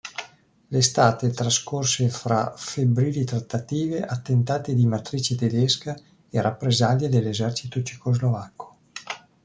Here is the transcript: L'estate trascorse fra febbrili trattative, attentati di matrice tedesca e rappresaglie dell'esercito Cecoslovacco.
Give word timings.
L'estate 0.69 1.29
trascorse 1.29 2.09
fra 2.09 2.55
febbrili 2.57 3.23
trattative, 3.23 3.99
attentati 4.01 4.73
di 4.73 4.87
matrice 4.87 5.35
tedesca 5.35 5.95
e 6.27 6.41
rappresaglie 6.41 7.07
dell'esercito 7.07 7.83
Cecoslovacco. 7.83 8.77